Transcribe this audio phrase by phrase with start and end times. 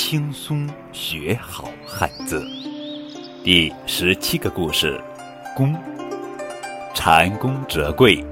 [0.00, 2.40] 轻松学好汉字。
[3.42, 5.02] 第十七个故事：
[5.56, 5.74] 宫。
[6.94, 8.24] 蟾宫折桂。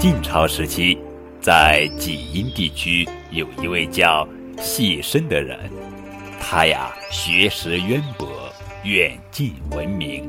[0.00, 0.98] 晋朝时期，
[1.40, 4.26] 在济阴地区有一位叫
[4.58, 5.70] 细申的人，
[6.40, 8.28] 他呀学识渊博，
[8.82, 10.28] 远近闻名。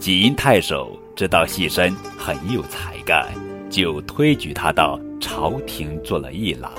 [0.00, 3.24] 济阴太守知道细申很有才干。
[3.74, 6.70] 就推举他到朝廷做了议郎。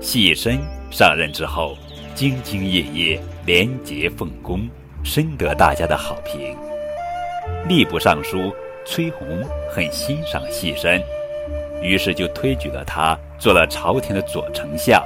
[0.00, 0.58] 细身
[0.90, 1.76] 上任之后，
[2.16, 4.66] 兢兢业业，廉洁奉公，
[5.04, 6.56] 深得大家的好评。
[7.68, 8.50] 吏部尚书
[8.86, 9.26] 崔洪
[9.68, 10.98] 很欣赏细身，
[11.82, 14.98] 于是就推举了他做了朝廷的左丞相。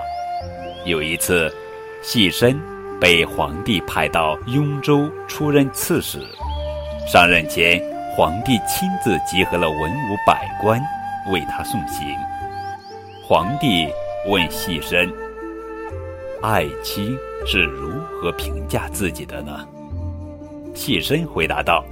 [0.84, 1.52] 有一次，
[2.00, 2.56] 细身
[3.00, 6.20] 被皇帝派到雍州出任刺史，
[7.08, 7.82] 上任前。
[8.16, 10.80] 皇帝亲自集合了文武百官
[11.30, 12.16] 为他送行。
[13.22, 13.86] 皇帝
[14.26, 15.12] 问细申
[16.40, 19.68] ：“爱卿是如何评价自己的呢？”
[20.72, 21.84] 细申回答道：“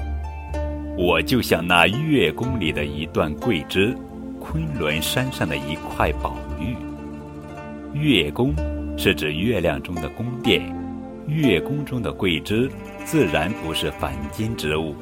[0.96, 3.94] 我就像那月宫里的一段桂枝，
[4.40, 6.74] 昆仑山上的一块宝玉。
[7.92, 8.54] 月宫
[8.96, 10.74] 是指月亮中的宫殿，
[11.26, 12.70] 月宫中的桂枝
[13.04, 14.94] 自然不是凡间之物。”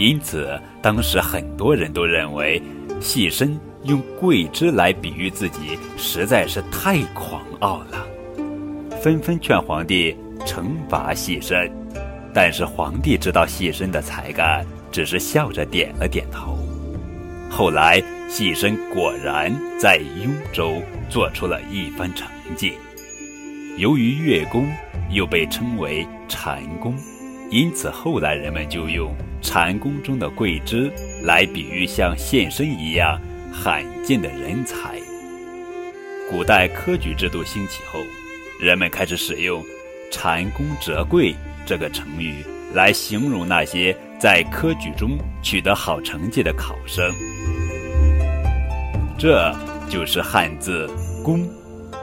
[0.00, 2.62] 因此，当时很多人都认为，
[3.02, 8.06] 细身用桂枝来比喻自己实在是太狂傲了，
[9.02, 10.16] 纷纷劝皇帝
[10.46, 11.70] 惩罚细身。
[12.32, 16.58] 但是皇帝知道细身的才干，只是笑着点了点头。
[17.50, 20.80] 后来，细身果然在雍州
[21.10, 22.26] 做出了一番成
[22.56, 22.72] 绩。
[23.76, 24.66] 由于月宫
[25.10, 26.96] 又被称为蟾宫。
[27.50, 30.90] 因此，后来人们就用禅宫中的桂枝
[31.22, 33.20] 来比喻像现身一样
[33.52, 35.00] 罕见的人才。
[36.30, 38.00] 古代科举制度兴起后，
[38.60, 39.64] 人们开始使用
[40.12, 41.34] “蟾宫折桂”
[41.66, 47.12] 这个成语来形容那些在科举中取得好成绩的考生。
[49.18, 49.52] 这
[49.88, 50.88] 就是汉字
[51.24, 51.48] “宫”“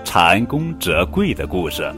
[0.04, 1.90] 蟾宫折桂”的故事。